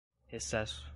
recesso 0.29 0.89